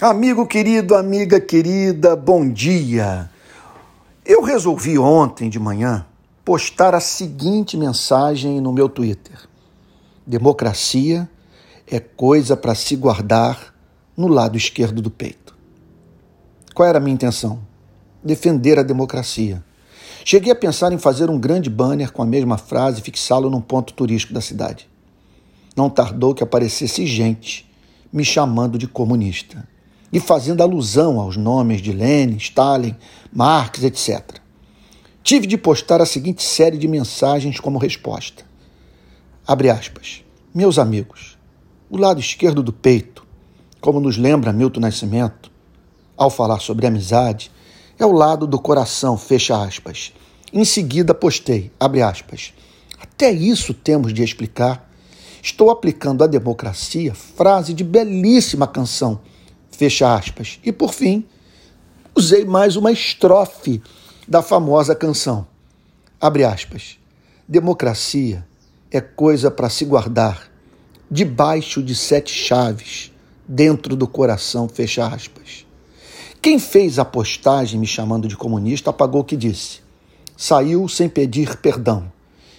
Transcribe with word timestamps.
Amigo 0.00 0.46
querido, 0.46 0.94
amiga 0.94 1.40
querida, 1.40 2.14
bom 2.14 2.48
dia. 2.48 3.28
Eu 4.24 4.42
resolvi 4.42 4.96
ontem 4.96 5.50
de 5.50 5.58
manhã 5.58 6.06
postar 6.44 6.94
a 6.94 7.00
seguinte 7.00 7.76
mensagem 7.76 8.60
no 8.60 8.72
meu 8.72 8.88
Twitter: 8.88 9.36
Democracia 10.24 11.28
é 11.84 11.98
coisa 11.98 12.56
para 12.56 12.76
se 12.76 12.94
guardar 12.94 13.74
no 14.16 14.28
lado 14.28 14.56
esquerdo 14.56 15.02
do 15.02 15.10
peito. 15.10 15.56
Qual 16.72 16.88
era 16.88 16.98
a 16.98 17.00
minha 17.00 17.14
intenção? 17.14 17.58
Defender 18.22 18.78
a 18.78 18.84
democracia. 18.84 19.64
Cheguei 20.24 20.52
a 20.52 20.56
pensar 20.56 20.92
em 20.92 20.98
fazer 20.98 21.28
um 21.28 21.40
grande 21.40 21.68
banner 21.68 22.12
com 22.12 22.22
a 22.22 22.26
mesma 22.26 22.56
frase 22.56 23.00
e 23.00 23.02
fixá-lo 23.02 23.50
num 23.50 23.60
ponto 23.60 23.92
turístico 23.94 24.32
da 24.32 24.40
cidade. 24.40 24.88
Não 25.74 25.90
tardou 25.90 26.36
que 26.36 26.44
aparecesse 26.44 27.04
gente 27.04 27.68
me 28.12 28.24
chamando 28.24 28.78
de 28.78 28.86
comunista 28.86 29.66
e 30.12 30.18
fazendo 30.18 30.62
alusão 30.62 31.20
aos 31.20 31.36
nomes 31.36 31.82
de 31.82 31.92
Lenin, 31.92 32.36
Stalin, 32.36 32.96
Marx, 33.32 33.82
etc. 33.82 34.40
Tive 35.22 35.46
de 35.46 35.58
postar 35.58 36.00
a 36.00 36.06
seguinte 36.06 36.42
série 36.42 36.78
de 36.78 36.88
mensagens 36.88 37.60
como 37.60 37.78
resposta. 37.78 38.44
Abre 39.46 39.68
aspas. 39.70 40.24
Meus 40.54 40.78
amigos, 40.78 41.36
o 41.90 41.96
lado 41.96 42.20
esquerdo 42.20 42.62
do 42.62 42.72
peito, 42.72 43.26
como 43.80 44.00
nos 44.00 44.16
lembra 44.16 44.52
Milton 44.52 44.80
Nascimento, 44.80 45.50
ao 46.16 46.30
falar 46.30 46.60
sobre 46.60 46.86
amizade, 46.86 47.50
é 47.98 48.06
o 48.06 48.12
lado 48.12 48.46
do 48.46 48.58
coração, 48.58 49.18
fecha 49.18 49.62
aspas. 49.62 50.12
Em 50.52 50.64
seguida 50.64 51.14
postei, 51.14 51.70
abre 51.78 52.00
aspas. 52.00 52.54
Até 52.98 53.30
isso 53.30 53.74
temos 53.74 54.12
de 54.14 54.22
explicar. 54.22 54.90
Estou 55.42 55.70
aplicando 55.70 56.24
à 56.24 56.26
democracia 56.26 57.14
frase 57.14 57.72
de 57.74 57.84
belíssima 57.84 58.66
canção 58.66 59.20
Fecha 59.78 60.12
aspas. 60.12 60.58
E 60.64 60.72
por 60.72 60.92
fim, 60.92 61.24
usei 62.12 62.44
mais 62.44 62.74
uma 62.74 62.90
estrofe 62.90 63.80
da 64.26 64.42
famosa 64.42 64.92
canção. 64.92 65.46
Abre 66.20 66.42
aspas. 66.42 66.98
Democracia 67.46 68.44
é 68.90 69.00
coisa 69.00 69.52
para 69.52 69.70
se 69.70 69.84
guardar 69.84 70.50
debaixo 71.08 71.80
de 71.80 71.94
sete 71.94 72.34
chaves, 72.34 73.12
dentro 73.46 73.94
do 73.94 74.08
coração, 74.08 74.68
fecha 74.68 75.06
aspas. 75.06 75.64
Quem 76.42 76.58
fez 76.58 76.98
a 76.98 77.04
postagem 77.04 77.78
me 77.78 77.86
chamando 77.86 78.26
de 78.26 78.36
comunista 78.36 78.90
apagou 78.90 79.20
o 79.20 79.24
que 79.24 79.36
disse. 79.36 79.78
Saiu 80.36 80.88
sem 80.88 81.08
pedir 81.08 81.56
perdão, 81.58 82.10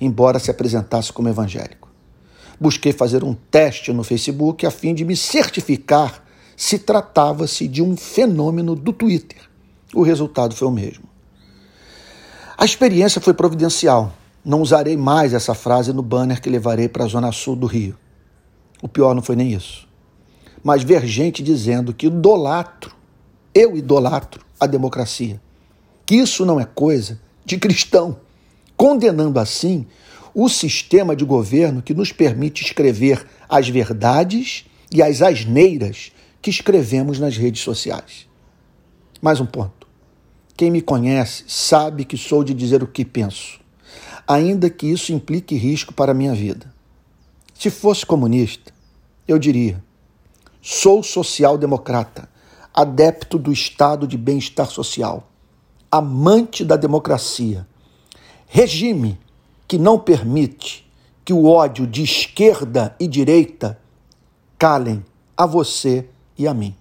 embora 0.00 0.40
se 0.40 0.50
apresentasse 0.50 1.12
como 1.12 1.28
evangélico. 1.28 1.88
Busquei 2.58 2.92
fazer 2.92 3.22
um 3.22 3.34
teste 3.34 3.92
no 3.92 4.02
Facebook 4.02 4.66
a 4.66 4.70
fim 4.72 4.92
de 4.92 5.04
me 5.04 5.16
certificar 5.16 6.23
se 6.56 6.78
tratava-se 6.78 7.66
de 7.66 7.82
um 7.82 7.96
fenômeno 7.96 8.74
do 8.74 8.92
Twitter. 8.92 9.38
O 9.94 10.02
resultado 10.02 10.54
foi 10.54 10.68
o 10.68 10.70
mesmo. 10.70 11.04
A 12.56 12.64
experiência 12.64 13.20
foi 13.20 13.34
providencial. 13.34 14.12
Não 14.44 14.60
usarei 14.60 14.96
mais 14.96 15.32
essa 15.32 15.54
frase 15.54 15.92
no 15.92 16.02
banner 16.02 16.40
que 16.40 16.50
levarei 16.50 16.88
para 16.88 17.04
a 17.04 17.08
zona 17.08 17.32
sul 17.32 17.56
do 17.56 17.66
Rio. 17.66 17.96
O 18.82 18.88
pior 18.88 19.14
não 19.14 19.22
foi 19.22 19.36
nem 19.36 19.52
isso. 19.52 19.88
Mas 20.62 20.82
ver 20.82 21.04
gente 21.06 21.42
dizendo 21.42 21.92
que 21.92 22.06
idolatro, 22.06 22.94
eu 23.54 23.76
idolatro 23.76 24.44
a 24.58 24.66
democracia, 24.66 25.40
que 26.06 26.14
isso 26.16 26.44
não 26.44 26.60
é 26.60 26.64
coisa 26.64 27.20
de 27.44 27.58
cristão, 27.58 28.18
condenando 28.76 29.38
assim 29.38 29.86
o 30.34 30.48
sistema 30.48 31.14
de 31.14 31.24
governo 31.24 31.82
que 31.82 31.94
nos 31.94 32.12
permite 32.12 32.64
escrever 32.64 33.24
as 33.48 33.68
verdades 33.68 34.64
e 34.92 35.02
as 35.02 35.22
asneiras 35.22 36.12
que 36.44 36.50
escrevemos 36.50 37.18
nas 37.18 37.38
redes 37.38 37.62
sociais. 37.62 38.28
Mais 39.22 39.40
um 39.40 39.46
ponto. 39.46 39.88
Quem 40.54 40.70
me 40.70 40.82
conhece 40.82 41.42
sabe 41.48 42.04
que 42.04 42.18
sou 42.18 42.44
de 42.44 42.52
dizer 42.52 42.82
o 42.82 42.86
que 42.86 43.02
penso, 43.02 43.58
ainda 44.28 44.68
que 44.68 44.86
isso 44.86 45.10
implique 45.10 45.54
risco 45.54 45.94
para 45.94 46.12
a 46.12 46.14
minha 46.14 46.34
vida. 46.34 46.70
Se 47.54 47.70
fosse 47.70 48.04
comunista, 48.04 48.74
eu 49.26 49.38
diria: 49.38 49.82
sou 50.60 51.02
social-democrata, 51.02 52.28
adepto 52.74 53.38
do 53.38 53.50
estado 53.50 54.06
de 54.06 54.18
bem-estar 54.18 54.66
social, 54.66 55.30
amante 55.90 56.62
da 56.62 56.76
democracia, 56.76 57.66
regime 58.46 59.18
que 59.66 59.78
não 59.78 59.98
permite 59.98 60.86
que 61.24 61.32
o 61.32 61.46
ódio 61.46 61.86
de 61.86 62.02
esquerda 62.02 62.94
e 63.00 63.08
direita 63.08 63.80
calem 64.58 65.02
a 65.34 65.46
você 65.46 66.10
e 66.38 66.46
a 66.46 66.54
mim. 66.54 66.74